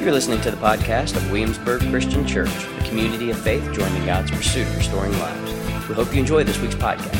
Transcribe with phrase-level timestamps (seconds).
[0.00, 4.30] You're listening to the podcast of Williamsburg Christian Church, a community of faith joining God's
[4.30, 5.52] pursuit of restoring lives.
[5.90, 7.14] We hope you enjoy this week's podcast.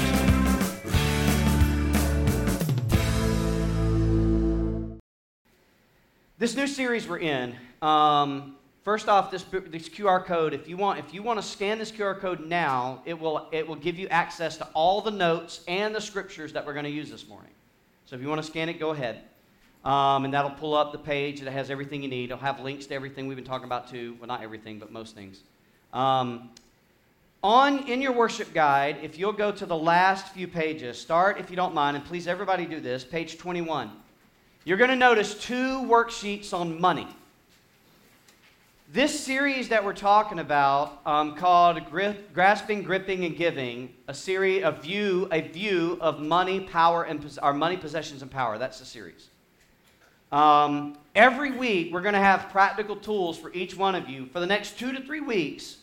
[6.38, 7.54] This new series we're in.
[7.82, 10.54] Um, first off, this, this QR code.
[10.54, 13.68] If you want, if you want to scan this QR code now, it will it
[13.68, 16.90] will give you access to all the notes and the scriptures that we're going to
[16.90, 17.52] use this morning.
[18.06, 19.20] So if you want to scan it, go ahead.
[19.84, 22.24] Um, and that'll pull up the page that has everything you need.
[22.24, 24.16] It'll have links to everything we've been talking about too.
[24.20, 25.40] Well, not everything, but most things.
[25.92, 26.50] Um,
[27.42, 31.48] on in your worship guide, if you'll go to the last few pages, start if
[31.48, 33.90] you don't mind, and please everybody do this, page 21.
[34.64, 37.08] You're going to notice two worksheets on money.
[38.92, 41.80] This series that we're talking about, um, called
[42.34, 47.54] "Grasping, Gripping, and Giving," a series, a view, a view of money, power, and our
[47.54, 48.58] money, possessions, and power.
[48.58, 49.28] That's the series.
[50.32, 54.26] Um, every week, we're going to have practical tools for each one of you.
[54.26, 55.78] For the next two to three weeks,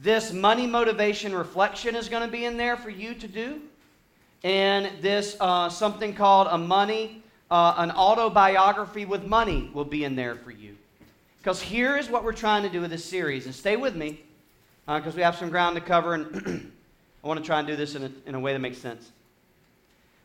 [0.00, 3.60] this money motivation reflection is going to be in there for you to do.
[4.44, 10.14] And this uh, something called a money, uh, an autobiography with money will be in
[10.14, 10.76] there for you.
[11.38, 13.46] Because here is what we're trying to do with this series.
[13.46, 14.20] And stay with me,
[14.86, 16.70] because uh, we have some ground to cover, and
[17.24, 19.10] I want to try and do this in a, in a way that makes sense.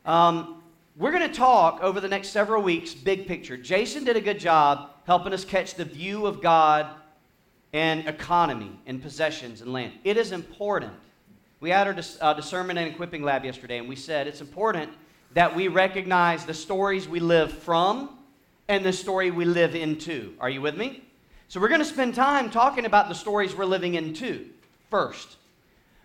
[0.06, 0.62] Um,
[0.96, 3.56] we're going to talk over the next several weeks, big picture.
[3.56, 6.86] Jason did a good job helping us catch the view of God
[7.72, 9.92] and economy and possessions and land.
[10.04, 10.92] It is important.
[11.58, 14.92] We had our dis- uh, discernment and equipping lab yesterday, and we said it's important
[15.32, 18.16] that we recognize the stories we live from
[18.68, 20.34] and the story we live into.
[20.38, 21.02] Are you with me?
[21.48, 24.46] So we're going to spend time talking about the stories we're living into
[24.90, 25.36] first.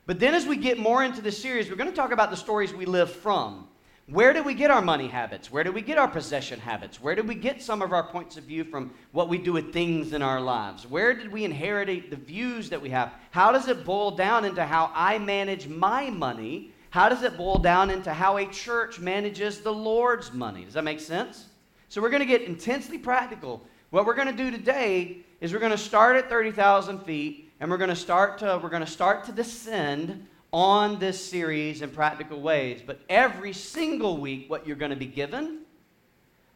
[0.07, 2.37] But then as we get more into the series, we're going to talk about the
[2.37, 3.67] stories we live from.
[4.11, 5.52] Where do we get our money habits?
[5.52, 6.99] Where do we get our possession habits?
[6.99, 9.71] Where do we get some of our points of view from what we do with
[9.71, 10.88] things in our lives?
[10.88, 13.13] Where did we inherit the views that we have?
[13.30, 16.71] How does it boil down into how I manage my money?
[16.89, 20.65] How does it boil down into how a church manages the Lord's money?
[20.65, 21.45] Does that make sense?
[21.89, 23.64] So we're going to get intensely practical.
[23.91, 27.70] What we're going to do today is we're going to start at 30,000 feet and
[27.70, 31.89] we're going to start to we're going to start to descend on this series in
[31.92, 32.82] practical ways.
[32.86, 35.60] But every single week, what you're going to be given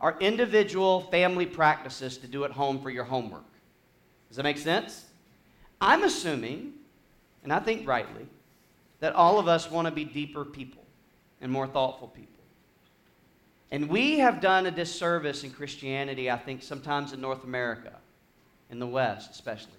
[0.02, 3.46] are individual family practices to do at home for your homework.
[4.28, 5.06] Does that make sense?
[5.80, 6.74] I'm assuming,
[7.44, 8.28] and I think rightly,
[9.00, 10.84] that all of us want to be deeper people
[11.42, 12.30] and more thoughtful people.
[13.72, 17.94] And we have done a disservice in Christianity, I think, sometimes in North America,
[18.70, 19.72] in the West especially,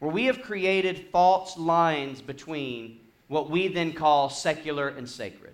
[0.00, 5.52] where we have created false lines between what we then call secular and sacred.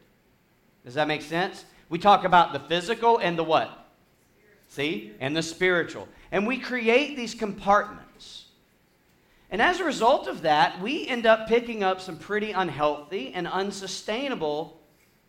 [0.84, 1.64] Does that make sense?
[1.88, 3.86] We talk about the physical and the what?
[4.68, 5.12] See?
[5.20, 6.08] And the spiritual.
[6.32, 8.46] And we create these compartments.
[9.50, 13.46] And as a result of that, we end up picking up some pretty unhealthy and
[13.46, 14.80] unsustainable,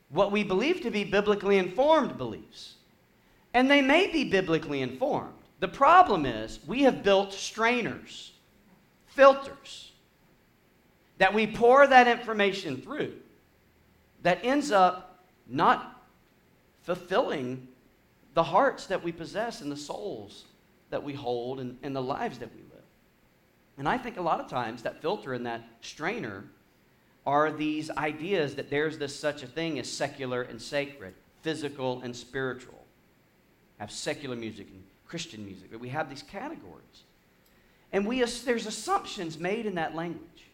[0.10, 2.76] what we believe to be biblically informed beliefs.
[3.54, 5.34] And they may be biblically informed.
[5.60, 8.34] The problem is we have built strainers,
[9.08, 9.92] filters
[11.18, 13.14] that we pour that information through
[14.24, 16.04] that ends up not
[16.84, 17.68] fulfilling
[18.34, 20.46] the hearts that we possess and the souls
[20.90, 22.84] that we hold and, and the lives that we live.
[23.78, 26.46] And I think a lot of times that filter and that strainer
[27.26, 32.16] are these ideas that there's this such a thing as secular and sacred, physical and
[32.16, 32.86] spiritual.
[33.80, 37.04] have secular music and Christian music, but we have these categories.
[37.92, 40.46] And we, there's assumptions made in that language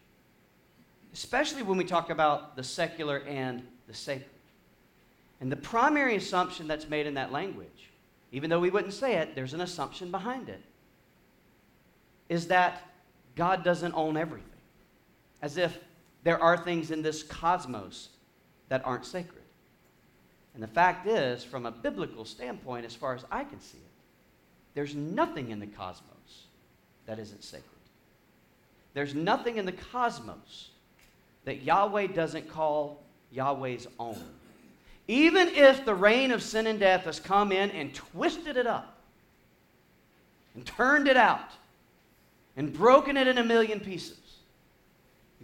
[1.12, 4.28] especially when we talk about the secular and the sacred.
[5.40, 7.90] And the primary assumption that's made in that language,
[8.30, 10.60] even though we wouldn't say it, there's an assumption behind it,
[12.28, 12.82] is that
[13.34, 14.48] God doesn't own everything.
[15.42, 15.78] As if
[16.22, 18.08] there are things in this cosmos
[18.68, 19.42] that aren't sacred.
[20.54, 23.92] And the fact is, from a biblical standpoint, as far as I can see it,
[24.74, 26.46] there's nothing in the cosmos
[27.06, 27.68] that isn't sacred.
[28.94, 30.70] There's nothing in the cosmos
[31.44, 34.22] that Yahweh doesn't call Yahweh's own.
[35.08, 38.96] Even if the reign of sin and death has come in and twisted it up
[40.54, 41.50] and turned it out
[42.56, 44.18] and broken it in a million pieces,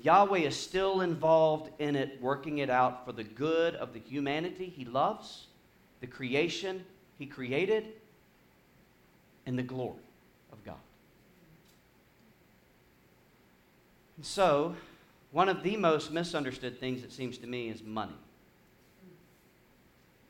[0.02, 4.72] Yahweh is still involved in it, working it out for the good of the humanity
[4.74, 5.46] he loves,
[6.00, 6.84] the creation
[7.18, 7.88] he created,
[9.46, 9.98] and the glory
[10.52, 10.76] of God.
[14.16, 14.76] And so,
[15.30, 18.16] one of the most misunderstood things, it seems to me, is money.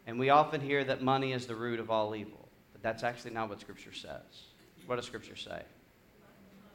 [0.06, 3.32] And we often hear that money is the root of all evil, but that's actually
[3.32, 4.46] not what Scripture says.
[4.86, 5.62] What does Scripture say?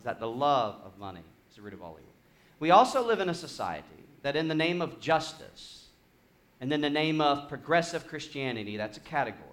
[0.03, 2.11] is that the love of money is the root of all evil.
[2.59, 3.87] We also live in a society
[4.21, 5.85] that, in the name of justice
[6.59, 9.47] and in the name of progressive Christianity, that's a category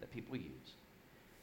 [0.00, 0.51] that people use,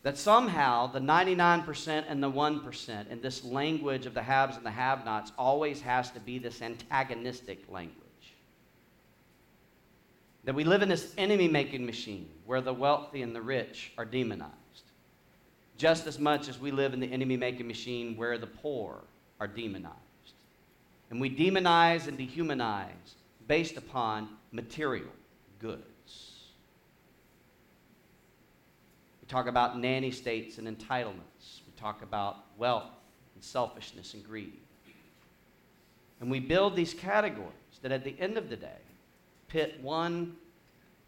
[0.09, 4.71] that somehow the 99% and the 1% in this language of the haves and the
[4.71, 7.93] have nots always has to be this antagonistic language.
[10.45, 14.05] That we live in this enemy making machine where the wealthy and the rich are
[14.05, 14.49] demonized,
[15.77, 19.03] just as much as we live in the enemy making machine where the poor
[19.39, 19.93] are demonized.
[21.11, 23.13] And we demonize and dehumanize
[23.47, 25.13] based upon material
[25.59, 25.83] goods.
[29.18, 31.61] We talk about nanny states and entitlements.
[31.65, 32.91] We talk about wealth
[33.35, 34.57] and selfishness and greed.
[36.19, 38.81] And we build these categories that at the end of the day
[39.47, 40.35] pit one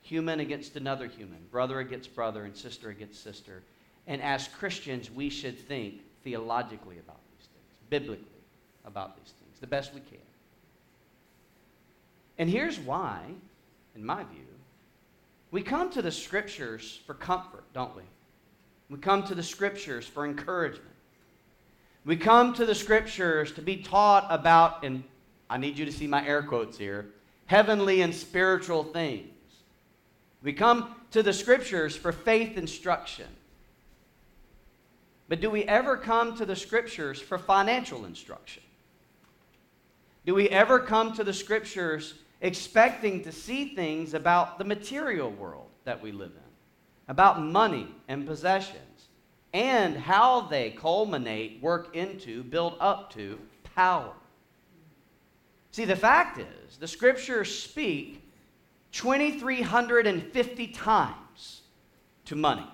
[0.02, 3.62] human against another human, brother against brother, and sister against sister.
[4.08, 8.26] And as Christians, we should think theologically about these things, biblically
[8.86, 10.20] about these things, the best we can.
[12.38, 13.22] And here's why,
[13.96, 14.51] in my view,
[15.52, 18.04] we come to the scriptures for comfort, don't we?
[18.90, 20.88] We come to the scriptures for encouragement.
[22.06, 25.04] We come to the scriptures to be taught about, and
[25.50, 27.08] I need you to see my air quotes here,
[27.46, 29.28] heavenly and spiritual things.
[30.42, 33.28] We come to the scriptures for faith instruction.
[35.28, 38.64] But do we ever come to the scriptures for financial instruction?
[40.26, 45.70] Do we ever come to the scriptures expecting to see things about the material world
[45.86, 46.52] that we live in,
[47.08, 49.08] about money and possessions,
[49.54, 53.38] and how they culminate, work into, build up to
[53.76, 54.14] power?
[55.72, 58.24] See, the fact is, the scriptures speak
[58.92, 61.62] 2,350 times
[62.26, 62.68] to money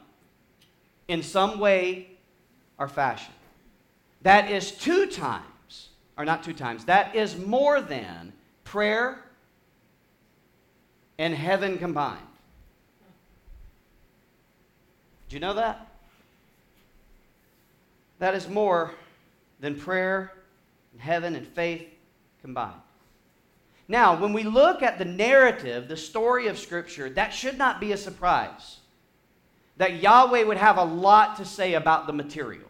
[1.07, 2.09] in some way
[2.79, 3.33] or fashion.
[4.21, 9.23] That is two times, or not two times, that is more than prayer
[11.17, 12.19] and heaven combined.
[15.29, 15.87] Do you know that?
[18.19, 18.91] That is more
[19.59, 20.31] than prayer
[20.93, 21.87] and heaven and faith
[22.41, 22.81] combined.
[23.87, 27.93] Now, when we look at the narrative, the story of Scripture, that should not be
[27.93, 28.77] a surprise.
[29.77, 32.69] That Yahweh would have a lot to say about the material.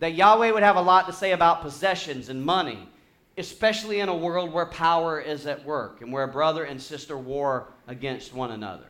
[0.00, 2.88] That Yahweh would have a lot to say about possessions and money,
[3.38, 7.72] especially in a world where power is at work and where brother and sister war
[7.86, 8.86] against one another.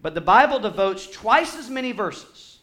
[0.00, 2.58] But the Bible devotes twice as many verses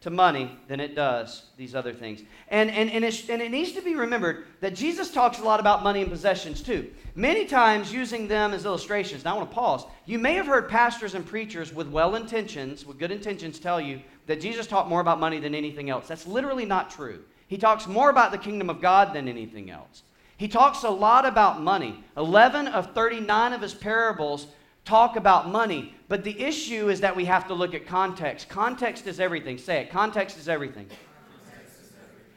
[0.00, 2.22] to money than it does these other things.
[2.48, 5.60] And, and, and, it, and it needs to be remembered that Jesus talks a lot
[5.60, 9.24] about money and possessions too, many times using them as illustrations.
[9.24, 9.84] Now, I want to pause.
[10.06, 14.00] You may have heard pastors and preachers with well intentions, with good intentions, tell you
[14.26, 16.08] that Jesus talked more about money than anything else.
[16.08, 17.22] That's literally not true.
[17.50, 20.04] He talks more about the kingdom of God than anything else.
[20.36, 22.04] He talks a lot about money.
[22.16, 24.46] 11 of 39 of his parables
[24.84, 28.48] talk about money, but the issue is that we have to look at context.
[28.48, 29.58] Context is everything.
[29.58, 29.90] Say it.
[29.90, 30.86] Context is everything.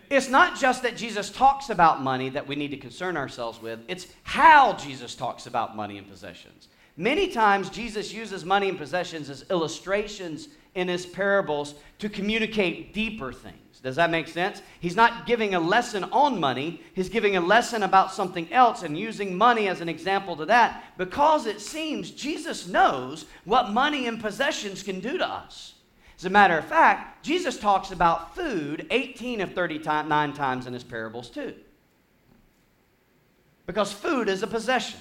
[0.10, 3.82] It's not just that Jesus talks about money that we need to concern ourselves with,
[3.88, 6.70] it's how Jesus talks about money and possessions.
[6.98, 13.32] Many times, Jesus uses money and possessions as illustrations in his parables to communicate deeper
[13.32, 13.58] things.
[13.84, 14.62] Does that make sense?
[14.80, 18.98] He's not giving a lesson on money, he's giving a lesson about something else and
[18.98, 24.22] using money as an example to that because it seems Jesus knows what money and
[24.22, 25.74] possessions can do to us.
[26.18, 30.84] As a matter of fact, Jesus talks about food 18 of 39 times in his
[30.84, 31.54] parables, too.
[33.66, 35.00] Because food is a possession.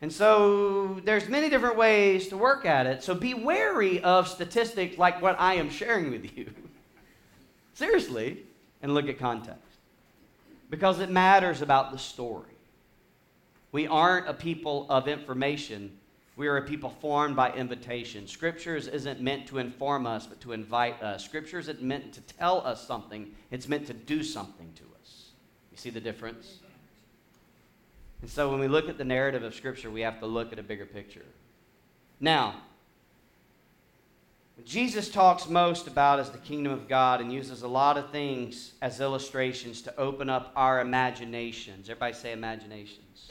[0.00, 3.02] And so there's many different ways to work at it.
[3.02, 6.50] So be wary of statistics like what I am sharing with you.
[7.74, 8.44] Seriously,
[8.80, 9.62] and look at context.
[10.70, 12.44] Because it matters about the story.
[13.72, 15.98] We aren't a people of information.
[16.36, 18.28] We are a people formed by invitation.
[18.28, 21.24] Scriptures isn't meant to inform us, but to invite us.
[21.24, 25.30] Scripture isn't meant to tell us something, it's meant to do something to us.
[25.72, 26.60] You see the difference?
[28.20, 30.58] And so when we look at the narrative of Scripture, we have to look at
[30.58, 31.24] a bigger picture.
[32.20, 32.62] Now,
[34.64, 38.72] Jesus talks most about is the kingdom of God and uses a lot of things
[38.82, 41.88] as illustrations to open up our imaginations.
[41.88, 43.28] Everybody say imaginations.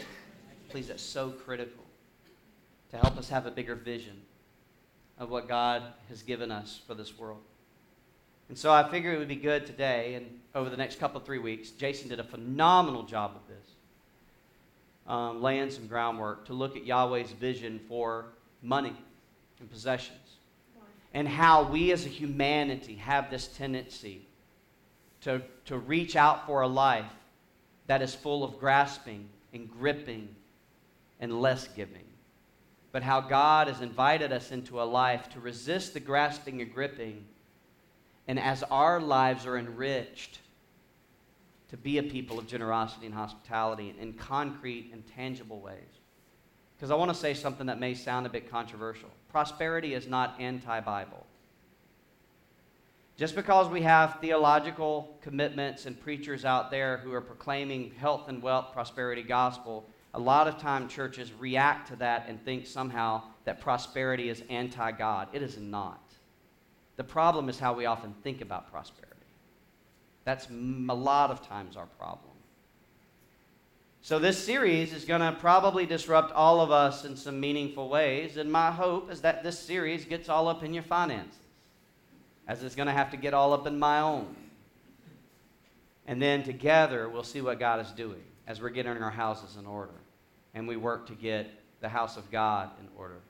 [0.69, 1.83] Please, that's so critical
[2.91, 4.21] to help us have a bigger vision
[5.19, 7.41] of what God has given us for this world.
[8.47, 11.39] And so I figure it would be good today and over the next couple, three
[11.39, 11.71] weeks.
[11.71, 13.76] Jason did a phenomenal job of this
[15.07, 18.25] um, laying some groundwork to look at Yahweh's vision for
[18.61, 18.95] money
[19.59, 20.17] and possessions.
[21.13, 24.27] and how we as a humanity have this tendency
[25.21, 27.11] to, to reach out for a life
[27.87, 30.35] that is full of grasping and gripping
[31.19, 32.03] and less giving.
[32.91, 37.25] But how God has invited us into a life to resist the grasping and gripping,
[38.27, 40.39] and as our lives are enriched,
[41.69, 46.01] to be a people of generosity and hospitality in concrete and tangible ways.
[46.75, 49.09] Because I want to say something that may sound a bit controversial.
[49.29, 51.25] Prosperity is not anti Bible.
[53.17, 58.43] Just because we have theological commitments and preachers out there who are proclaiming health and
[58.43, 63.59] wealth prosperity gospel, a lot of time churches react to that and think somehow that
[63.59, 65.29] prosperity is anti God.
[65.33, 66.03] It is not.
[66.95, 69.06] The problem is how we often think about prosperity.
[70.27, 72.33] That's a lot of times our problem.
[74.01, 78.35] So, this series is going to probably disrupt all of us in some meaningful ways,
[78.35, 81.39] and my hope is that this series gets all up in your finances
[82.45, 84.35] as it's going to have to get all up in my own.
[86.07, 89.65] And then together, we'll see what God is doing as we're getting our houses in
[89.65, 89.95] order.
[90.53, 93.21] And we work to get the house of God in order.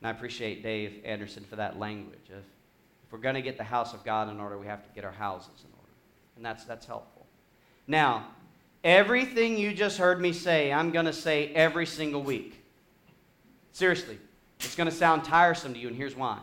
[0.00, 2.18] And I appreciate Dave Anderson for that language.
[2.28, 2.44] If,
[3.08, 5.02] if we're going to get the house of God in order, we have to get
[5.02, 5.92] our houses in order.
[6.36, 7.24] And that's, that's helpful.
[7.86, 8.26] Now,
[8.84, 12.62] everything you just heard me say, I'm going to say every single week.
[13.72, 14.18] Seriously,
[14.60, 16.38] it's going to sound tiresome to you, and here's why.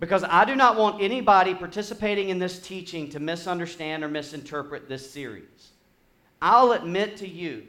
[0.00, 5.08] Because I do not want anybody participating in this teaching to misunderstand or misinterpret this
[5.08, 5.70] series.
[6.42, 7.68] I'll admit to you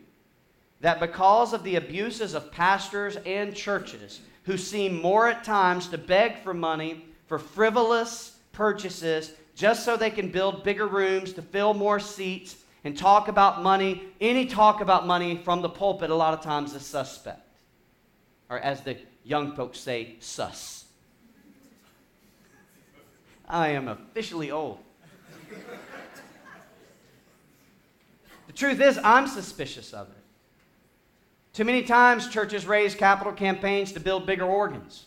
[0.81, 5.97] that because of the abuses of pastors and churches who seem more at times to
[5.99, 11.73] beg for money for frivolous purchases just so they can build bigger rooms to fill
[11.73, 16.33] more seats and talk about money, any talk about money from the pulpit a lot
[16.33, 17.47] of times is suspect.
[18.49, 20.85] Or as the young folks say, sus.
[23.47, 24.79] I am officially old.
[28.47, 30.15] the truth is, I'm suspicious of it.
[31.53, 35.05] Too many times, churches raise capital campaigns to build bigger organs,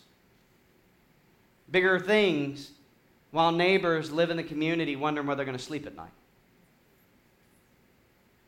[1.73, 2.71] bigger things,
[3.31, 6.11] while neighbors live in the community wondering where they're going to sleep at night.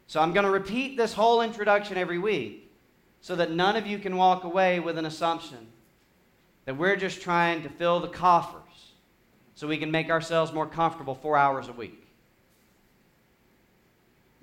[0.07, 2.71] So I'm going to repeat this whole introduction every week
[3.21, 5.57] so that none of you can walk away with an assumption
[6.65, 8.61] that we're just trying to fill the coffers
[9.55, 12.07] so we can make ourselves more comfortable four hours a week.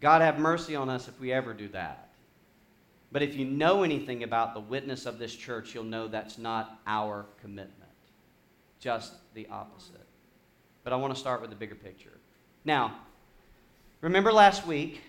[0.01, 2.09] God have mercy on us if we ever do that.
[3.13, 6.81] But if you know anything about the witness of this church, you'll know that's not
[6.87, 7.82] our commitment,
[8.83, 10.05] just the opposite.
[10.83, 12.19] But I want to start with the bigger picture.
[12.65, 12.97] Now,
[14.01, 15.01] remember last week,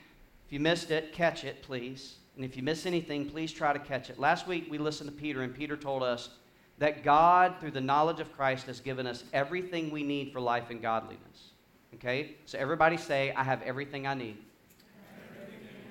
[0.45, 2.17] if you missed it, catch it, please.
[2.35, 4.19] And if you miss anything, please try to catch it.
[4.19, 6.29] Last week we listened to Peter, and Peter told us
[6.77, 10.69] that God, through the knowledge of Christ, has given us everything we need for life
[10.69, 11.51] and godliness.
[11.95, 12.35] Okay?
[12.45, 14.37] So everybody say, I have everything I need.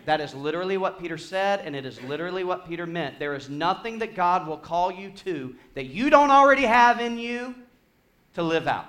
[0.05, 3.21] That is literally what Peter said, and it is literally what Peter meant.
[3.21, 7.19] There is nothing that God will call you to that you don't already have in
[7.19, 7.55] you
[8.35, 8.87] to live out.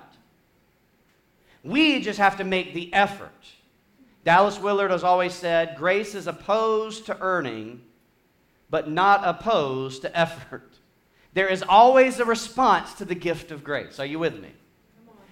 [1.62, 3.30] We just have to make the effort.
[4.24, 7.82] Dallas Willard has always said grace is opposed to earning,
[8.70, 10.70] but not opposed to effort.
[11.34, 13.98] There is always a response to the gift of grace.
[13.98, 14.50] Are you with me?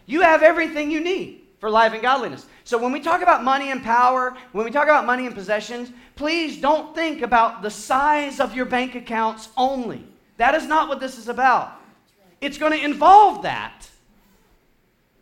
[0.04, 2.44] You have everything you need for life and godliness.
[2.64, 5.90] So when we talk about money and power, when we talk about money and possessions,
[6.16, 10.04] please don't think about the size of your bank accounts only.
[10.38, 11.72] That is not what this is about.
[12.40, 13.88] It's going to involve that.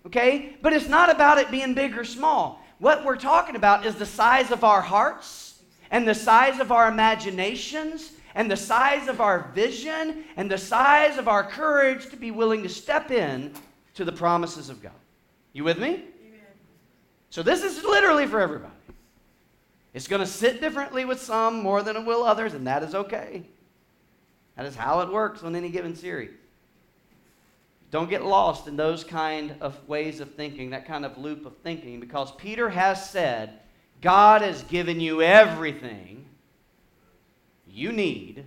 [0.07, 0.57] Okay?
[0.62, 2.64] But it's not about it being big or small.
[2.78, 6.88] What we're talking about is the size of our hearts and the size of our
[6.88, 12.30] imaginations and the size of our vision and the size of our courage to be
[12.30, 13.52] willing to step in
[13.95, 14.92] to the promises of God.
[15.52, 15.88] You with me?
[15.88, 16.04] Amen.
[17.28, 18.73] So this is literally for everybody.
[19.92, 22.95] It's going to sit differently with some more than it will others, and that is
[22.95, 23.42] okay.
[24.57, 26.30] That is how it works on any given series.
[27.91, 31.57] Don't get lost in those kind of ways of thinking, that kind of loop of
[31.59, 33.59] thinking, because Peter has said,
[34.01, 36.25] God has given you everything
[37.69, 38.45] you need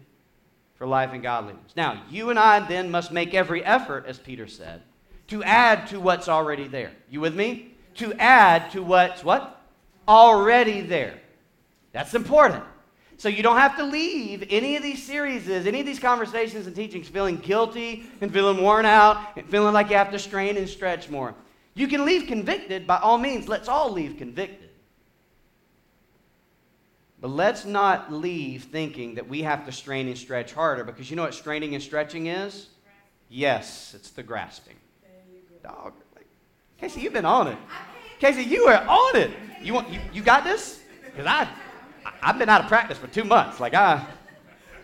[0.75, 1.73] for life and godliness.
[1.75, 4.81] Now, you and I then must make every effort, as Peter said,
[5.27, 6.91] to add to what's already there.
[7.09, 7.75] You with me?
[7.95, 9.61] To add to what's what?
[10.07, 11.19] Already there.
[11.91, 12.63] That's important.
[13.23, 16.75] So you don't have to leave any of these series, any of these conversations and
[16.75, 20.67] teachings feeling guilty and feeling worn out and feeling like you have to strain and
[20.67, 21.33] stretch more.
[21.73, 23.47] You can leave convicted by all means.
[23.47, 24.71] Let's all leave convicted.
[27.21, 31.15] But let's not leave thinking that we have to strain and stretch harder because you
[31.15, 32.67] know what straining and stretching is?
[33.29, 34.75] Yes, it's the grasping.
[35.63, 35.93] Dog.
[36.77, 37.57] Casey, you've been on it.
[38.19, 39.31] Casey, you are on it.
[39.61, 40.81] You want you, you got this?
[41.05, 41.47] Because I, I
[42.23, 43.59] I've been out of practice for two months.
[43.59, 44.05] Like I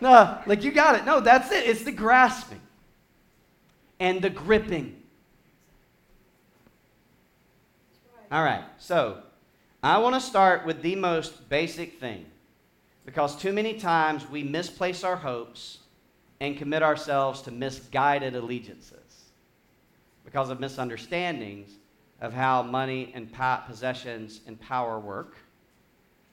[0.00, 1.04] no, like you got it.
[1.04, 1.68] No, that's it.
[1.68, 2.60] It's the grasping
[3.98, 4.96] and the gripping.
[8.32, 9.18] All right, so
[9.82, 12.26] I want to start with the most basic thing
[13.04, 15.78] because too many times we misplace our hopes
[16.40, 19.24] and commit ourselves to misguided allegiances
[20.24, 21.70] because of misunderstandings
[22.20, 23.32] of how money and
[23.66, 25.36] possessions and power work,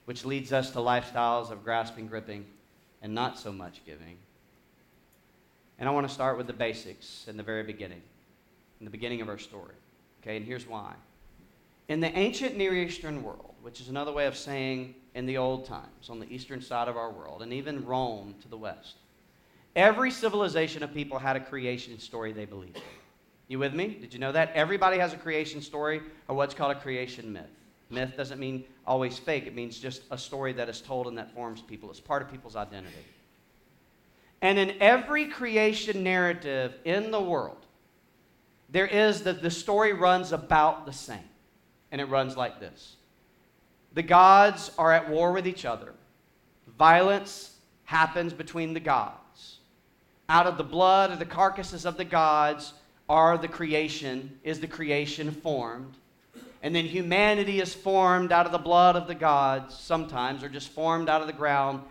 [0.08, 2.46] which leads us to lifestyles of grasping, gripping,
[3.02, 4.16] and not so much giving.
[5.78, 8.00] And I want to start with the basics in the very beginning,
[8.80, 9.74] in the beginning of our story.
[10.22, 10.94] Okay, and here's why.
[11.88, 15.66] In the ancient Near Eastern world, which is another way of saying in the old
[15.66, 18.94] times, on the eastern side of our world, and even Rome to the west,
[19.76, 22.82] every civilization of people had a creation story they believed in.
[23.48, 23.88] You with me?
[24.00, 24.52] Did you know that?
[24.54, 27.50] Everybody has a creation story or what's called a creation myth.
[27.90, 31.32] Myth doesn't mean always fake, it means just a story that is told and that
[31.34, 31.90] forms people.
[31.90, 33.04] It's part of people's identity.
[34.40, 37.66] And in every creation narrative in the world,
[38.70, 41.28] there is that the story runs about the same.
[41.90, 42.96] And it runs like this
[43.92, 45.92] The gods are at war with each other,
[46.78, 49.58] violence happens between the gods.
[50.28, 52.74] Out of the blood of the carcasses of the gods
[53.08, 55.94] are the creation, is the creation formed.
[56.62, 60.70] And then humanity is formed out of the blood of the gods, sometimes, or just
[60.70, 61.82] formed out of the ground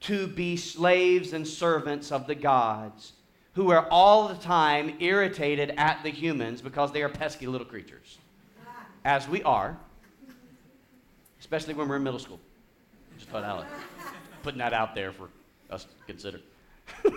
[0.00, 3.12] to be slaves and servants of the gods,
[3.54, 8.18] who are all the time irritated at the humans because they are pesky little creatures,
[9.04, 9.78] as we are,
[11.40, 12.40] especially when we're in middle school.
[13.16, 13.64] Just put out,
[14.42, 15.28] putting that out there for
[15.70, 16.40] us to consider.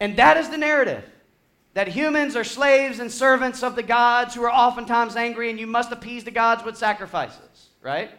[0.00, 1.04] and that is the narrative
[1.74, 5.66] that humans are slaves and servants of the gods who are oftentimes angry, and you
[5.66, 8.10] must appease the gods with sacrifices, right?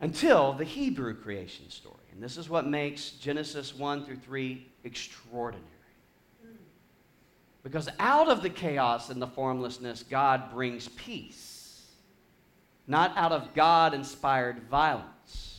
[0.00, 1.96] Until the Hebrew creation story.
[2.12, 5.68] And this is what makes Genesis 1 through 3 extraordinary.
[7.62, 11.86] Because out of the chaos and the formlessness, God brings peace,
[12.86, 15.51] not out of God inspired violence.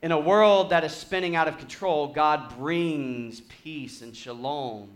[0.00, 4.88] In a world that is spinning out of control, God brings peace and shalom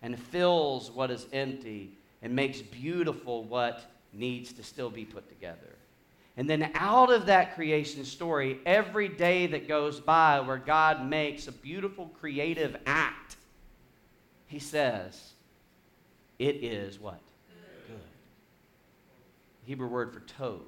[0.00, 1.90] and fills what is empty
[2.22, 5.76] and makes beautiful what needs to still be put together.
[6.38, 11.46] And then out of that creation story, every day that goes by where God makes
[11.46, 13.36] a beautiful creative act,
[14.46, 15.32] he says,
[16.38, 17.20] it is what?
[17.86, 17.94] Good.
[17.94, 18.02] Good.
[19.66, 20.60] Hebrew word for tov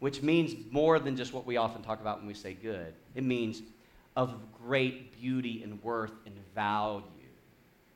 [0.00, 2.94] which means more than just what we often talk about when we say good.
[3.14, 3.62] It means
[4.16, 4.34] of
[4.64, 7.02] great beauty and worth and value.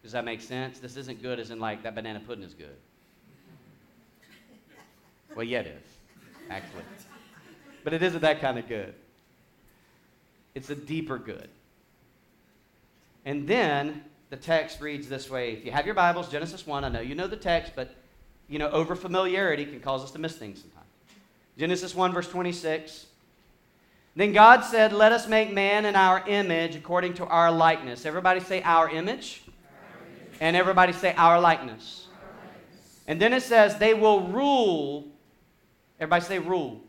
[0.02, 0.78] Does that make sense?
[0.78, 2.76] This isn't good as in like that banana pudding is good.
[5.34, 6.82] Well, yeah, it is, actually.
[7.84, 8.94] But it isn't that kind of good.
[10.54, 11.48] It's a deeper good.
[13.24, 15.52] And then the text reads this way.
[15.52, 17.94] If you have your Bibles, Genesis 1, I know you know the text, but
[18.48, 20.82] you know, over familiarity can cause us to miss things sometimes.
[21.58, 23.06] Genesis 1, verse 26.
[24.14, 28.04] Then God said, Let us make man in our image according to our likeness.
[28.04, 29.42] Everybody say, Our image.
[29.46, 30.06] Our.
[30.40, 32.08] And everybody say, Our likeness.
[32.12, 33.00] our likeness.
[33.06, 35.06] And then it says, They will rule.
[35.98, 36.48] Everybody say, Rule.
[36.48, 36.80] rule.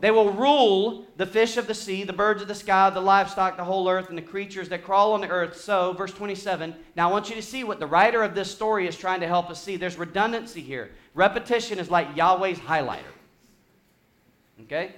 [0.00, 3.56] They will rule the fish of the sea, the birds of the sky, the livestock,
[3.56, 5.58] the whole earth, and the creatures that crawl on the earth.
[5.58, 6.74] So, verse 27.
[6.96, 9.26] Now, I want you to see what the writer of this story is trying to
[9.26, 9.76] help us see.
[9.76, 10.90] There's redundancy here.
[11.14, 13.11] Repetition is like Yahweh's highlighter.
[14.64, 14.94] Okay?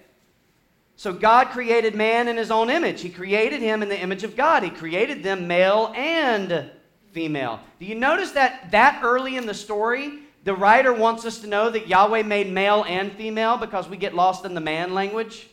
[0.96, 3.00] So God created man in his own image.
[3.00, 4.62] He created him in the image of God.
[4.62, 6.70] He created them male and
[7.12, 7.60] female.
[7.80, 11.70] Do you notice that that early in the story, the writer wants us to know
[11.70, 15.48] that Yahweh made male and female because we get lost in the man language?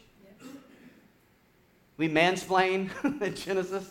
[1.98, 2.90] We mansplain
[3.22, 3.88] in Genesis,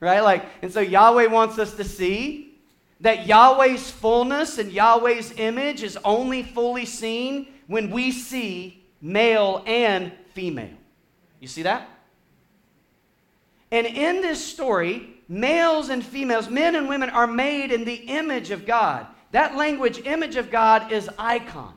[0.00, 0.20] right?
[0.20, 2.58] Like, and so Yahweh wants us to see
[3.00, 10.10] that Yahweh's fullness and Yahweh's image is only fully seen when we see male and
[10.32, 10.76] female.
[11.38, 11.86] You see that?
[13.70, 18.50] And in this story, males and females, men and women, are made in the image
[18.50, 19.06] of God.
[19.32, 21.74] That language, image of God, is icon.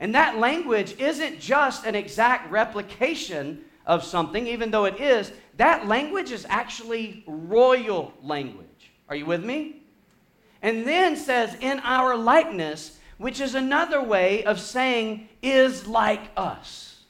[0.00, 5.32] And that language isn't just an exact replication of something, even though it is.
[5.58, 8.90] That language is actually royal language.
[9.10, 9.82] Are you with me?
[10.62, 17.02] And then says, in our likeness, which is another way of saying is like us.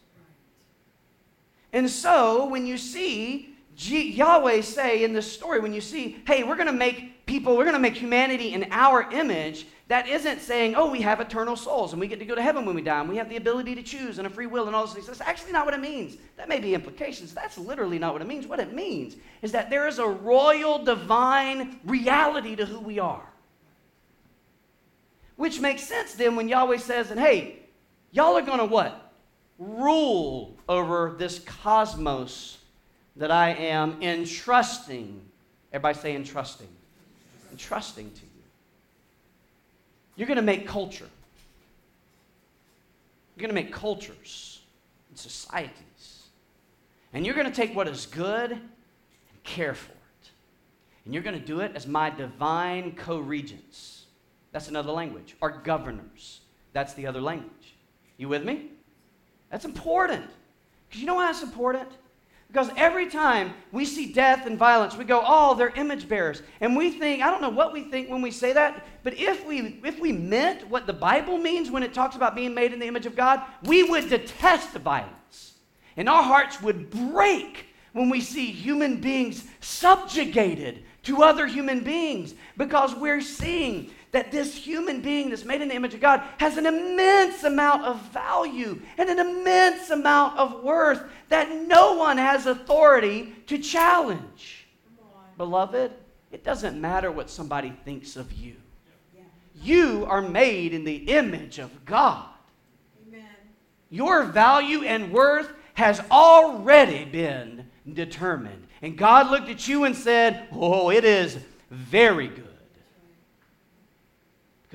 [1.72, 6.42] And so when you see G- Yahweh say in this story, when you see, hey,
[6.42, 10.40] we're going to make people, we're going to make humanity in our image, that isn't
[10.40, 12.82] saying, oh, we have eternal souls and we get to go to heaven when we
[12.82, 14.94] die and we have the ability to choose and a free will and all those
[14.94, 15.06] things.
[15.06, 16.16] That's actually not what it means.
[16.36, 17.32] That may be implications.
[17.32, 18.46] That's literally not what it means.
[18.46, 23.22] What it means is that there is a royal, divine reality to who we are.
[25.36, 27.60] Which makes sense then when Yahweh says, and hey,
[28.10, 29.12] y'all are going to what?
[29.58, 32.58] Rule over this cosmos
[33.16, 35.20] that I am entrusting.
[35.72, 36.68] Everybody say entrusting.
[37.52, 38.42] Entrusting to you.
[40.16, 41.08] You're going to make culture.
[43.34, 44.60] You're going to make cultures
[45.10, 46.24] and societies.
[47.12, 50.30] And you're going to take what is good and care for it.
[51.04, 53.95] And you're going to do it as my divine co regents.
[54.56, 55.36] That's another language.
[55.42, 56.40] Our governors.
[56.72, 57.74] That's the other language.
[58.16, 58.70] You with me?
[59.50, 60.24] That's important.
[60.88, 61.90] Because you know why that's important?
[62.46, 66.40] Because every time we see death and violence, we go, oh, they're image bearers.
[66.62, 69.44] And we think, I don't know what we think when we say that, but if
[69.44, 72.78] we, if we meant what the Bible means when it talks about being made in
[72.78, 75.56] the image of God, we would detest the violence.
[75.98, 82.34] And our hearts would break when we see human beings subjugated to other human beings
[82.56, 86.56] because we're seeing that this human being that's made in the image of God has
[86.56, 92.46] an immense amount of value and an immense amount of worth that no one has
[92.46, 94.66] authority to challenge.
[95.36, 95.92] Beloved,
[96.32, 98.56] it doesn't matter what somebody thinks of you.
[99.62, 102.24] You are made in the image of God.
[103.06, 103.26] Amen.
[103.90, 108.66] Your value and worth has already been determined.
[108.80, 111.36] And God looked at you and said, Oh, it is
[111.70, 112.55] very good.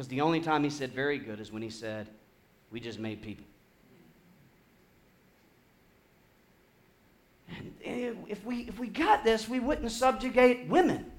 [0.02, 2.10] Because the only time he said very good is when he said,
[2.72, 3.46] We just made people.
[7.86, 11.12] And if we, if we got this, we wouldn't subjugate women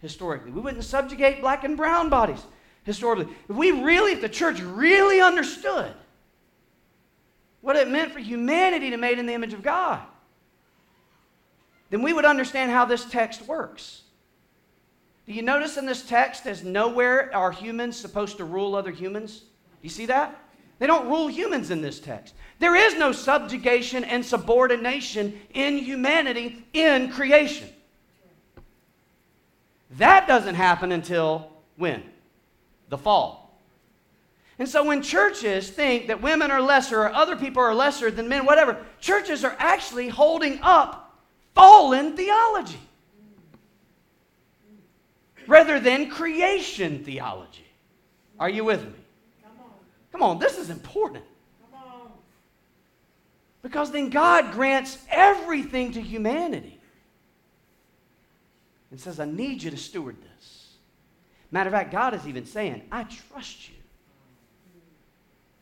[0.00, 0.52] historically.
[0.52, 2.42] We wouldn't subjugate black and brown bodies
[2.84, 3.30] historically.
[3.46, 5.92] If we really, if the church really understood
[7.60, 10.00] what it meant for humanity to be made in the image of God,
[11.90, 14.03] then we would understand how this text works.
[15.26, 19.44] Do you notice in this text, there's nowhere are humans supposed to rule other humans?
[19.80, 20.38] You see that?
[20.78, 22.34] They don't rule humans in this text.
[22.58, 27.68] There is no subjugation and subordination in humanity in creation.
[29.92, 32.02] That doesn't happen until when?
[32.90, 33.58] The fall.
[34.58, 38.28] And so when churches think that women are lesser or other people are lesser than
[38.28, 41.22] men, whatever, churches are actually holding up
[41.54, 42.80] fallen theology
[45.46, 47.66] rather than creation theology.
[48.38, 48.98] Are you with me?
[50.12, 51.24] Come on, this is important.
[53.62, 56.78] Because then God grants everything to humanity
[58.90, 60.68] and says, I need you to steward this.
[61.50, 63.74] Matter of fact, God is even saying, I trust you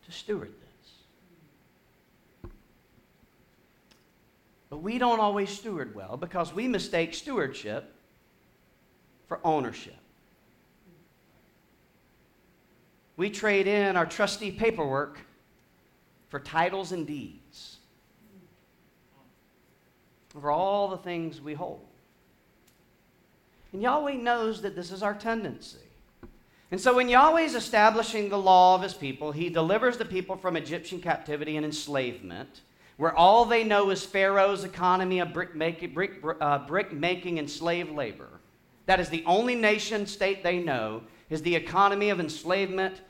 [0.07, 2.51] to steward this.
[4.69, 7.95] But we don't always steward well because we mistake stewardship
[9.29, 9.97] for ownership.
[13.17, 15.19] We trade in our trustee paperwork
[16.29, 17.79] for titles and deeds
[20.37, 21.87] over all the things we hold.
[23.73, 25.79] And Yahweh knows that this is our tendency.
[26.71, 30.37] And so, when Yahweh is establishing the law of his people, he delivers the people
[30.37, 32.63] from Egyptian captivity and enslavement,
[32.97, 37.49] where all they know is Pharaoh's economy of brick making, brick, uh, brick making and
[37.49, 38.32] slave labor.
[38.87, 43.01] That is the only nation state they know is the economy of enslavement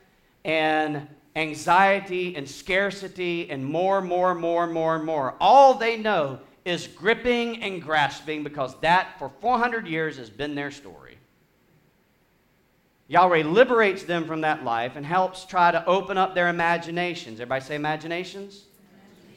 [0.45, 5.35] and anxiety and scarcity and more, more, more, more, more.
[5.39, 10.71] All they know is gripping and grasping because that for 400 years has been their
[10.71, 11.17] story.
[13.07, 17.39] Yahweh liberates them from that life and helps try to open up their imaginations.
[17.39, 18.63] Everybody say imaginations?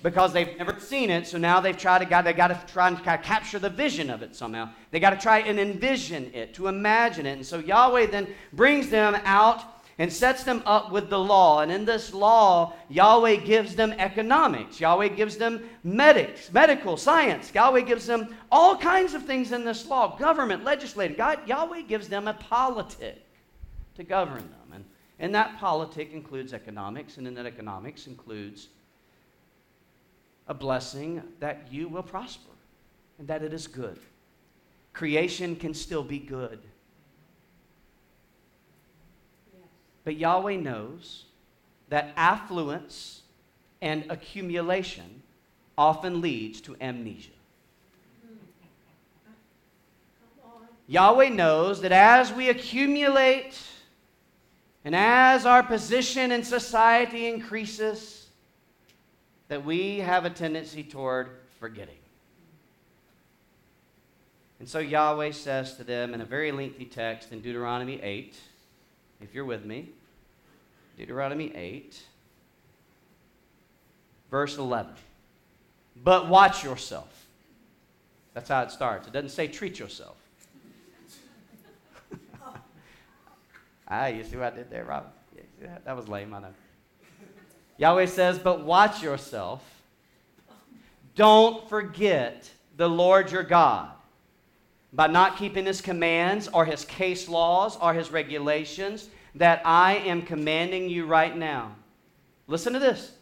[0.06, 1.26] Because they've never seen it.
[1.26, 4.22] So now they've tried to got they got to try and capture the vision of
[4.22, 4.70] it somehow.
[4.92, 7.32] They got to try and envision it, to imagine it.
[7.32, 9.64] And so Yahweh then brings them out
[9.98, 11.58] and sets them up with the law.
[11.62, 14.78] And in this law, Yahweh gives them economics.
[14.78, 17.52] Yahweh gives them medics, medical science.
[17.52, 21.16] Yahweh gives them all kinds of things in this law, government, legislative.
[21.16, 23.26] God, Yahweh gives them a politic
[23.96, 24.72] to govern them.
[24.72, 24.84] And,
[25.18, 28.68] and that politic includes economics, and in that economics includes
[30.48, 32.50] a blessing that you will prosper
[33.18, 33.98] and that it is good.
[34.92, 36.60] Creation can still be good.
[40.04, 41.24] But Yahweh knows
[41.88, 43.22] that affluence
[43.82, 45.22] and accumulation
[45.76, 47.30] often leads to amnesia.
[50.88, 53.58] Yahweh knows that as we accumulate
[54.84, 58.15] and as our position in society increases,
[59.48, 61.28] that we have a tendency toward
[61.60, 61.96] forgetting.
[64.58, 68.36] And so Yahweh says to them in a very lengthy text in Deuteronomy 8,
[69.20, 69.90] if you're with me,
[70.96, 72.02] Deuteronomy 8,
[74.30, 74.92] verse 11.
[76.02, 77.26] But watch yourself.
[78.34, 79.06] That's how it starts.
[79.06, 80.16] It doesn't say treat yourself.
[83.88, 85.06] ah, you see what I did there, Rob?
[85.62, 86.54] Yeah, that was lame, I know.
[87.78, 89.62] Yahweh says, But watch yourself.
[91.14, 93.90] Don't forget the Lord your God
[94.92, 100.22] by not keeping his commands or his case laws or his regulations that I am
[100.22, 101.74] commanding you right now.
[102.46, 103.12] Listen to this.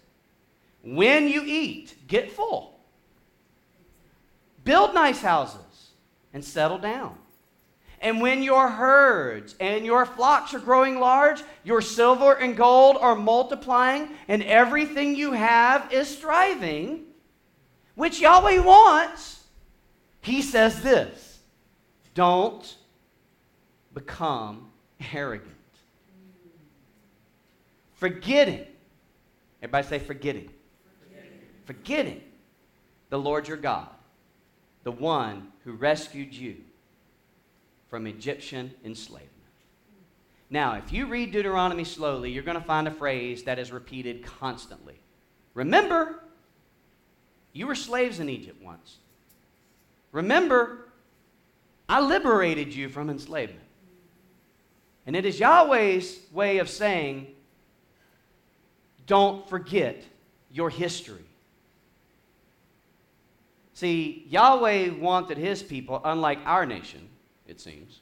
[0.83, 2.79] When you eat, get full.
[4.65, 5.91] Build nice houses
[6.33, 7.17] and settle down.
[8.05, 13.17] And when your herds and your flocks are growing large, your silver and gold are
[13.17, 17.07] multiplying, and everything you have is thriving,
[17.95, 19.43] which Yahweh wants,
[20.21, 21.41] he says this
[22.15, 22.77] don't
[23.95, 24.71] become
[25.13, 25.51] arrogant.
[27.95, 28.67] Forgetting.
[29.63, 30.51] Everybody say forgetting.
[31.01, 31.41] Forgetting.
[31.65, 32.21] forgetting
[33.09, 33.89] the Lord your God,
[34.83, 36.57] the one who rescued you
[37.95, 39.31] from Egyptian enslavement.
[40.51, 44.27] Now, if you read Deuteronomy slowly, you're going to find a phrase that is repeated
[44.27, 44.99] constantly.
[45.55, 46.19] Remember,
[47.53, 48.97] you were slaves in Egypt once.
[50.11, 50.89] Remember,
[51.89, 53.63] I liberated you from enslavement.
[55.07, 57.29] And it is Yahweh's way of saying,
[59.07, 60.03] don't forget
[60.51, 61.27] your history.
[63.73, 67.11] See, Yahweh wanted his people, unlike our nation,
[67.55, 68.01] it seems.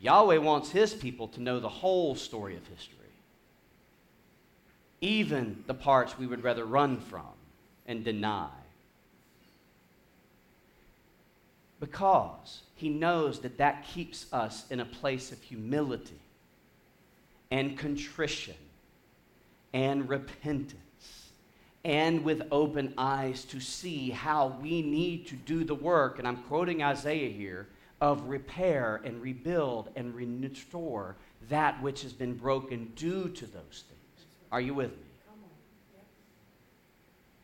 [0.00, 2.96] Yahweh wants his people to know the whole story of history,
[5.00, 7.22] even the parts we would rather run from
[7.86, 8.50] and deny.
[11.78, 16.18] Because he knows that that keeps us in a place of humility
[17.50, 18.56] and contrition
[19.72, 20.74] and repentance
[21.84, 26.38] and with open eyes to see how we need to do the work, and I'm
[26.38, 27.68] quoting Isaiah here,
[28.00, 31.16] of repair and rebuild and restore
[31.48, 34.26] that which has been broken due to those things.
[34.52, 34.98] Are you with me?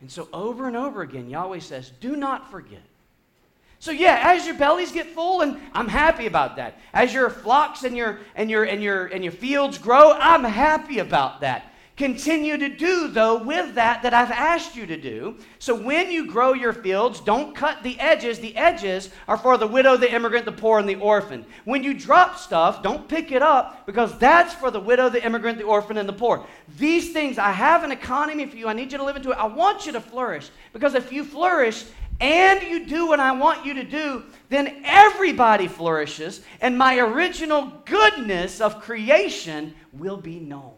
[0.01, 2.81] And so over and over again, Yahweh says, do not forget.
[3.79, 6.79] So yeah, as your bellies get full, and I'm happy about that.
[6.93, 10.99] As your flocks and your and your and your and your fields grow, I'm happy
[10.99, 11.72] about that.
[11.95, 15.37] Continue to do, though, with that that I've asked you to do.
[15.59, 18.39] So when you grow your fields, don't cut the edges.
[18.39, 21.45] The edges are for the widow, the immigrant, the poor, and the orphan.
[21.65, 25.59] When you drop stuff, don't pick it up because that's for the widow, the immigrant,
[25.59, 26.43] the orphan, and the poor.
[26.79, 28.67] These things, I have an economy for you.
[28.67, 29.37] I need you to live into it.
[29.37, 31.85] I want you to flourish because if you flourish,
[32.19, 37.81] and you do what I want you to do, then everybody flourishes, and my original
[37.85, 40.73] goodness of creation will be known.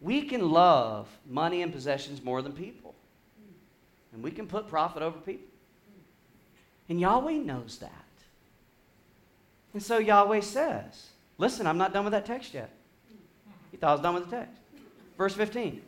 [0.00, 2.94] We can love money and possessions more than people.
[4.12, 5.46] And we can put profit over people.
[6.88, 8.04] And Yahweh knows that.
[9.72, 12.70] And so Yahweh says, Listen, I'm not done with that text yet.
[13.70, 14.60] He thought I was done with the text.
[15.16, 15.80] Verse 15.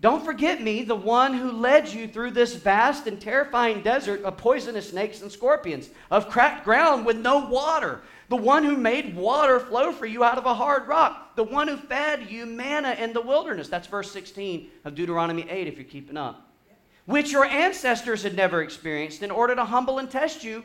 [0.00, 4.36] Don't forget me, the one who led you through this vast and terrifying desert of
[4.36, 9.58] poisonous snakes and scorpions, of cracked ground with no water, the one who made water
[9.58, 13.12] flow for you out of a hard rock, the one who fed you manna in
[13.12, 13.68] the wilderness.
[13.68, 16.50] That's verse 16 of Deuteronomy 8, if you're keeping up.
[17.06, 20.64] Which your ancestors had never experienced, in order to humble and test you,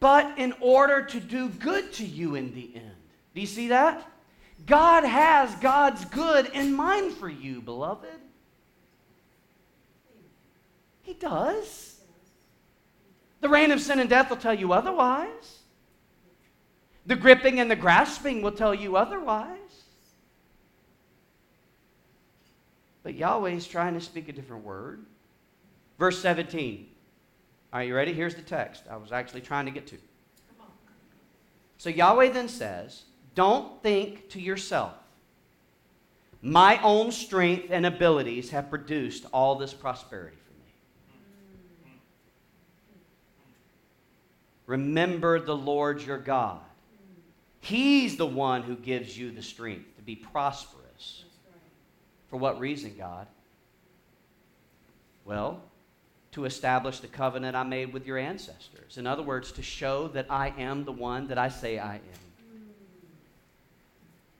[0.00, 2.94] but in order to do good to you in the end.
[3.34, 4.10] Do you see that?
[4.64, 8.08] God has God's good in mind for you, beloved.
[11.02, 12.00] He does.
[13.42, 15.57] The reign of sin and death will tell you otherwise.
[17.08, 19.48] The gripping and the grasping will tell you otherwise.
[23.02, 25.06] But Yahweh is trying to speak a different word.
[25.98, 26.86] Verse 17.
[27.72, 28.12] Are you ready?
[28.12, 29.96] Here's the text I was actually trying to get to.
[31.78, 34.92] So Yahweh then says, Don't think to yourself,
[36.42, 40.52] my own strength and abilities have produced all this prosperity for
[41.86, 41.94] me.
[44.66, 46.60] Remember the Lord your God
[47.60, 51.24] He's the one who gives you the strength to be prosperous
[52.30, 53.26] For what reason, God?
[55.24, 55.60] Well,
[56.32, 58.98] to establish the covenant I made with your ancestors.
[58.98, 62.02] In other words, to show that I am the one that I say I am.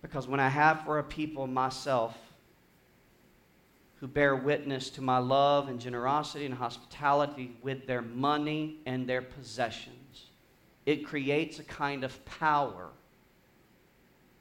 [0.03, 2.17] Because when I have for a people myself
[4.01, 9.23] who bear witness to my love and generosity and hospitality with their money and their
[9.23, 10.27] possessions,
[10.87, 12.91] it creates a kind of power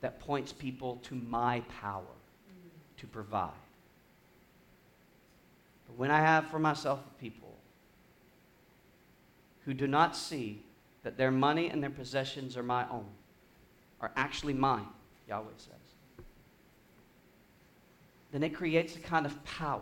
[0.01, 2.03] that points people to my power
[2.97, 3.51] to provide.
[5.87, 7.55] But when I have for myself people
[9.65, 10.61] who do not see
[11.03, 13.05] that their money and their possessions are my own,
[14.01, 14.87] are actually mine,
[15.27, 16.25] Yahweh says,
[18.31, 19.81] then it creates a kind of power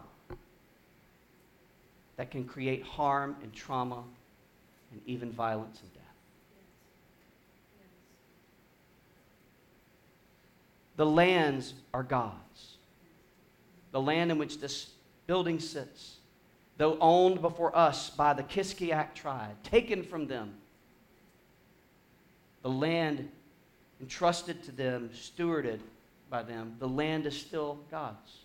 [2.17, 4.03] that can create harm and trauma
[4.91, 6.04] and even violence and death.
[10.97, 12.77] The lands are God's.
[13.91, 14.91] The land in which this
[15.27, 16.17] building sits,
[16.77, 20.53] though owned before us by the Kiskiak tribe, taken from them,
[22.61, 23.29] the land
[24.01, 25.79] entrusted to them, stewarded
[26.29, 28.39] by them, the land is still God's.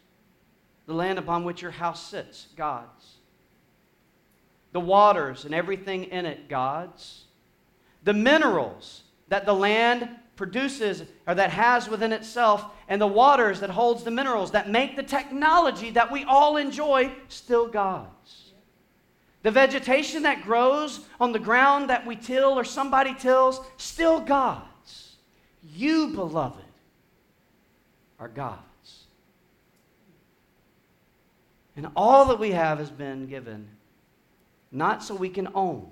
[0.86, 3.16] The land upon which your house sits, God's.
[4.72, 7.24] The waters and everything in it, God's.
[8.04, 10.08] The minerals that the land
[10.40, 14.96] produces or that has within itself and the waters that holds the minerals that make
[14.96, 18.52] the technology that we all enjoy still God's.
[19.42, 25.16] The vegetation that grows on the ground that we till or somebody tills still God's.
[25.74, 26.64] You, beloved,
[28.18, 28.60] are God's.
[31.76, 33.68] And all that we have has been given
[34.72, 35.86] not so we can own,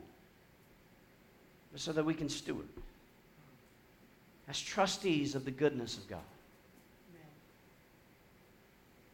[1.70, 2.68] but so that we can steward
[4.48, 6.20] as trustees of the goodness of God.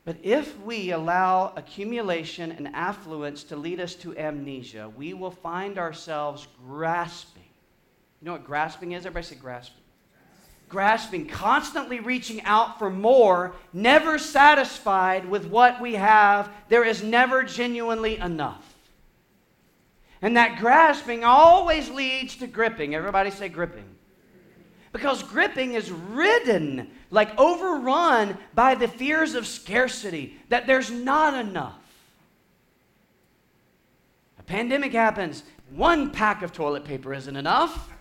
[0.04, 5.78] But if we allow accumulation and affluence to lead us to amnesia, we will find
[5.78, 7.42] ourselves grasping.
[8.20, 9.06] You know what grasping is?
[9.06, 9.84] Everybody say grasping
[10.74, 16.50] grasping, constantly reaching out for more, never satisfied with what we have.
[16.68, 18.74] There is never genuinely enough.
[20.20, 22.94] And that grasping always leads to gripping.
[22.94, 23.93] Everybody say gripping.
[24.94, 31.80] Because gripping is ridden, like overrun by the fears of scarcity, that there's not enough.
[34.38, 35.42] A pandemic happens,
[35.74, 37.90] one pack of toilet paper isn't enough.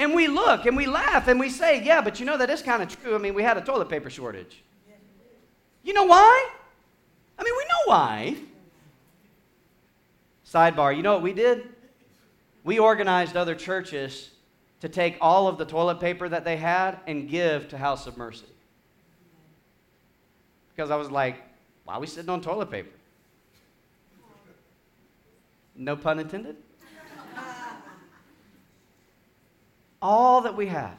[0.00, 2.62] And we look and we laugh and we say, yeah, but you know that is
[2.62, 3.16] kind of true.
[3.16, 4.62] I mean, we had a toilet paper shortage.
[5.82, 6.50] You know why?
[7.36, 8.36] I mean, we know why.
[10.50, 11.68] Sidebar, you know what we did?
[12.64, 14.30] We organized other churches
[14.80, 18.16] to take all of the toilet paper that they had and give to House of
[18.16, 18.46] Mercy.
[20.74, 21.42] Because I was like,
[21.84, 22.88] why are we sitting on toilet paper?
[25.76, 26.56] No pun intended?
[30.00, 30.96] all that we have.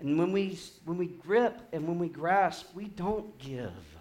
[0.00, 3.99] And when we, when we grip and when we grasp, we don't give.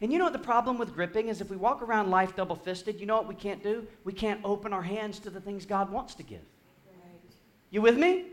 [0.00, 2.54] And you know what the problem with gripping is if we walk around life double
[2.54, 3.86] fisted, you know what we can't do?
[4.04, 6.44] We can't open our hands to the things God wants to give.
[7.70, 8.26] You with me?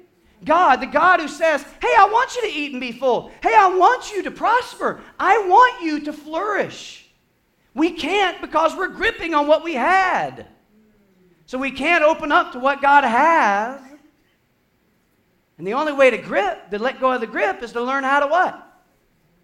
[0.43, 3.31] God, the God who says, Hey, I want you to eat and be full.
[3.41, 5.01] Hey, I want you to prosper.
[5.19, 7.09] I want you to flourish.
[7.73, 10.47] We can't because we're gripping on what we had.
[11.45, 13.81] So we can't open up to what God has.
[15.57, 18.03] And the only way to grip, to let go of the grip, is to learn
[18.03, 18.83] how to what?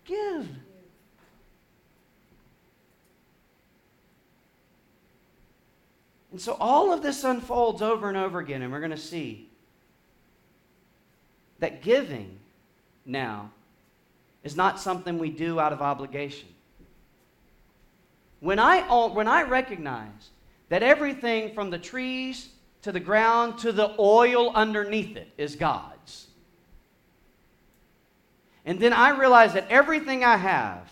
[0.05, 0.47] Give.
[6.31, 9.49] And so all of this unfolds over and over again, and we're going to see
[11.59, 12.39] that giving
[13.05, 13.51] now
[14.43, 16.47] is not something we do out of obligation.
[18.39, 20.29] When I, when I recognize
[20.69, 22.49] that everything from the trees
[22.81, 26.27] to the ground to the oil underneath it is God's.
[28.65, 30.89] And then I realize that everything I have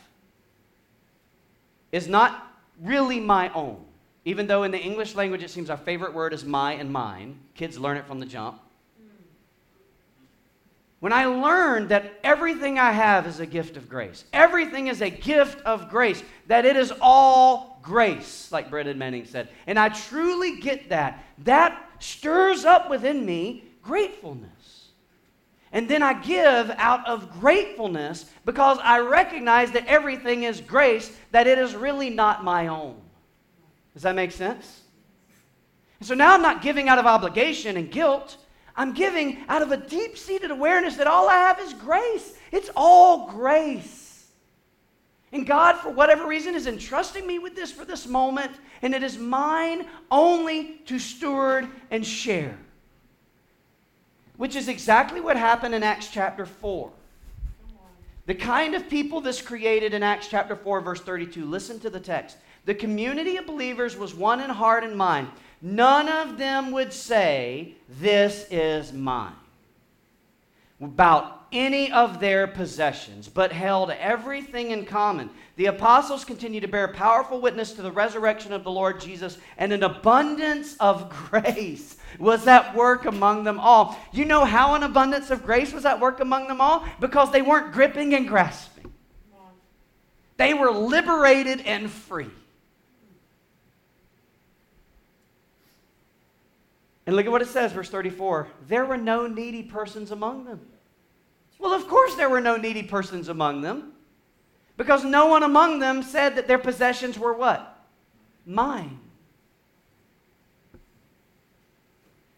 [1.92, 2.48] is not
[2.82, 3.84] really my own.
[4.26, 7.40] Even though in the English language it seems our favorite word is my and mine,
[7.56, 8.62] kids learn it from the jump.
[11.00, 15.10] When I learned that everything I have is a gift of grace, everything is a
[15.10, 20.60] gift of grace, that it is all grace, like Brennan Manning said, and I truly
[20.60, 24.90] get that, that stirs up within me gratefulness.
[25.72, 31.48] And then I give out of gratefulness because I recognize that everything is grace, that
[31.48, 33.00] it is really not my own.
[33.94, 34.82] Does that make sense?
[36.00, 38.38] And so now I'm not giving out of obligation and guilt.
[38.76, 42.34] I'm giving out of a deep seated awareness that all I have is grace.
[42.52, 44.28] It's all grace.
[45.32, 49.04] And God, for whatever reason, is entrusting me with this for this moment, and it
[49.04, 52.58] is mine only to steward and share.
[54.38, 56.92] Which is exactly what happened in Acts chapter 4.
[58.26, 61.46] The kind of people this created in Acts chapter 4, verse 32.
[61.46, 62.38] Listen to the text.
[62.66, 65.30] The community of believers was one in heart and mind.
[65.62, 69.34] None of them would say, This is mine,
[70.82, 75.30] about any of their possessions, but held everything in common.
[75.56, 79.74] The apostles continued to bear powerful witness to the resurrection of the Lord Jesus, and
[79.74, 83.98] an abundance of grace was at work among them all.
[84.12, 86.86] You know how an abundance of grace was at work among them all?
[87.00, 88.94] Because they weren't gripping and grasping,
[90.38, 92.30] they were liberated and free.
[97.10, 98.50] And look at what it says, verse 34.
[98.68, 100.62] There were no needy persons among them.
[101.58, 103.94] Well, of course, there were no needy persons among them.
[104.78, 107.84] Because no one among them said that their possessions were what?
[108.46, 109.00] Mine.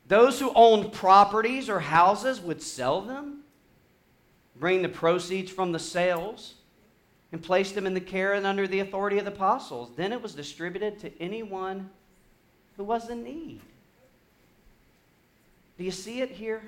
[0.07, 3.41] Those who owned properties or houses would sell them,
[4.55, 6.53] bring the proceeds from the sales,
[7.33, 9.91] and place them in the care and under the authority of the apostles.
[9.97, 11.89] Then it was distributed to anyone
[12.77, 13.59] who was in need.
[15.77, 16.61] Do you see it here?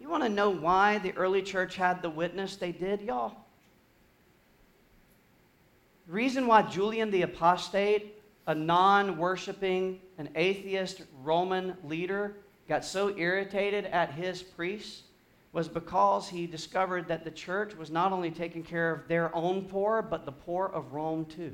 [0.00, 3.36] You want to know why the early church had the witness they did, y'all?
[6.06, 12.34] The reason why Julian the Apostate, a non worshiping, an atheist Roman leader,
[12.68, 15.02] got so irritated at his priests
[15.52, 19.66] was because he discovered that the church was not only taking care of their own
[19.66, 21.52] poor, but the poor of Rome too.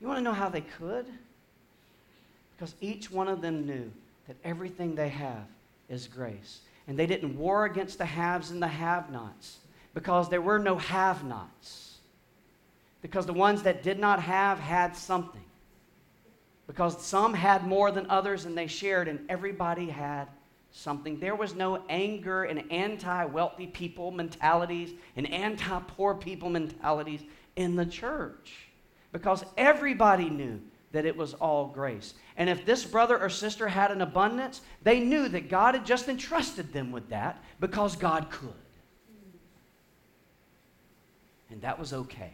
[0.00, 1.06] You want to know how they could?
[2.60, 3.90] Because each one of them knew
[4.28, 5.46] that everything they have
[5.88, 6.60] is grace.
[6.86, 9.60] And they didn't war against the haves and the have nots
[9.94, 12.00] because there were no have nots.
[13.00, 15.40] Because the ones that did not have had something.
[16.66, 20.28] Because some had more than others and they shared, and everybody had
[20.70, 21.18] something.
[21.18, 27.22] There was no anger and anti wealthy people mentalities and anti poor people mentalities
[27.56, 28.68] in the church
[29.12, 30.60] because everybody knew
[30.92, 32.14] that it was all grace.
[32.36, 36.08] And if this brother or sister had an abundance, they knew that God had just
[36.08, 38.52] entrusted them with that because God could.
[41.50, 42.32] And that was okay.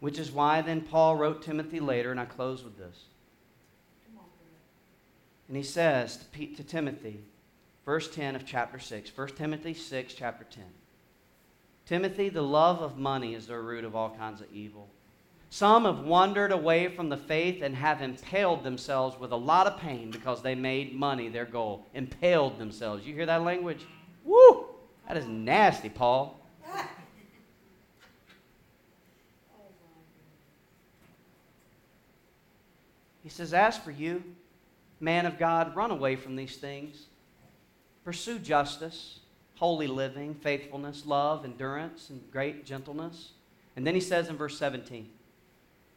[0.00, 3.04] Which is why then Paul wrote Timothy later, and I close with this.
[5.48, 7.20] And he says to, to Timothy,
[7.84, 10.64] verse 10 of chapter 6, 1 Timothy 6, chapter 10.
[11.86, 14.88] Timothy, the love of money is the root of all kinds of evil.
[15.56, 19.80] Some have wandered away from the faith and have impaled themselves with a lot of
[19.80, 21.86] pain because they made money their goal.
[21.94, 23.06] Impaled themselves.
[23.06, 23.86] You hear that language?
[24.22, 24.66] Woo!
[25.08, 26.46] That is nasty, Paul.
[33.22, 34.22] He says, As for you,
[35.00, 37.06] man of God, run away from these things.
[38.04, 39.20] Pursue justice,
[39.54, 43.30] holy living, faithfulness, love, endurance, and great gentleness.
[43.74, 45.08] And then he says in verse 17,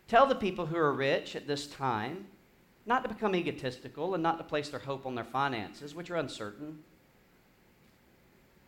[0.09, 2.25] Tell the people who are rich at this time
[2.87, 6.15] not to become egotistical and not to place their hope on their finances, which are
[6.15, 6.79] uncertain.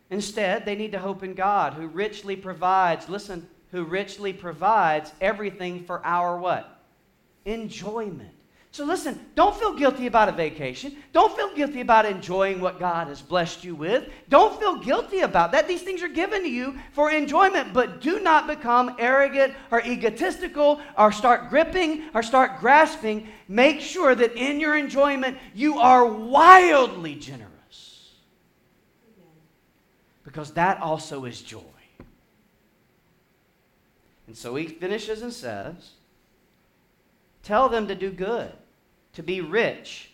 [0.08, 5.82] Instead, they need to hope in God, who richly provides, listen, who richly provides everything
[5.82, 6.80] for our what?
[7.44, 8.30] Enjoyment.
[8.72, 10.96] So listen, don't feel guilty about a vacation.
[11.12, 14.08] Don't feel guilty about enjoying what God has blessed you with.
[14.30, 15.68] Don't feel guilty about that.
[15.68, 20.80] These things are given to you for enjoyment, but do not become arrogant or egotistical
[20.96, 23.28] or start gripping or start grasping.
[23.46, 28.14] Make sure that in your enjoyment you are wildly generous.
[30.24, 31.60] Because that also is joy.
[34.26, 35.90] And so he finishes and says,
[37.42, 38.52] Tell them to do good
[39.14, 40.12] to be rich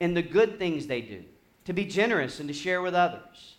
[0.00, 1.22] in the good things they do,
[1.64, 3.56] to be generous and to share with others.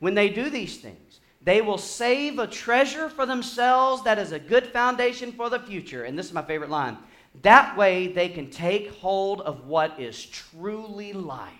[0.00, 4.38] When they do these things, they will save a treasure for themselves that is a
[4.38, 6.04] good foundation for the future.
[6.04, 6.96] And this is my favorite line.
[7.42, 11.52] That way they can take hold of what is truly life.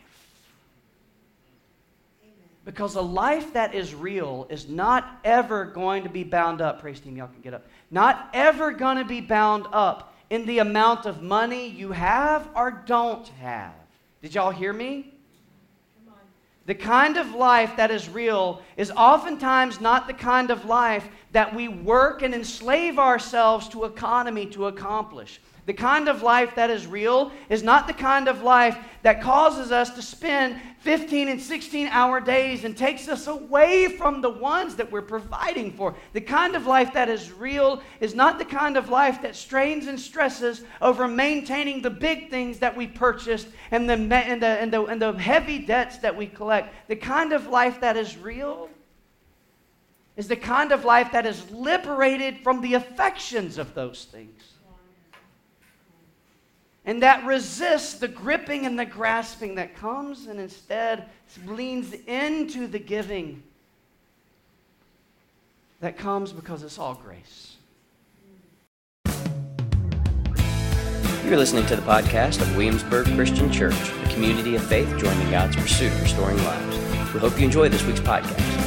[2.64, 6.80] Because a life that is real is not ever going to be bound up.
[6.80, 7.66] Praise team, y'all can get up.
[7.90, 12.82] Not ever going to be bound up in the amount of money you have or
[12.86, 13.72] don't have.
[14.20, 15.14] Did y'all hear me?
[16.66, 21.54] The kind of life that is real is oftentimes not the kind of life that
[21.54, 25.40] we work and enslave ourselves to economy to accomplish.
[25.66, 29.72] The kind of life that is real is not the kind of life that causes
[29.72, 34.76] us to spend 15 and 16 hour days and takes us away from the ones
[34.76, 35.94] that we're providing for.
[36.12, 39.86] The kind of life that is real is not the kind of life that strains
[39.86, 44.70] and stresses over maintaining the big things that we purchased and the, and the, and
[44.70, 46.74] the, and the heavy debts that we collect.
[46.88, 48.68] The kind of life that is real
[50.16, 54.33] is the kind of life that is liberated from the affections of those things
[56.84, 61.06] and that resists the gripping and the grasping that comes and instead
[61.46, 63.42] leans into the giving
[65.80, 67.56] that comes because it's all grace.
[71.24, 73.74] You're listening to the podcast of Williamsburg Christian Church,
[74.04, 77.12] a community of faith joining God's pursuit of restoring lives.
[77.14, 78.63] We hope you enjoy this week's podcast.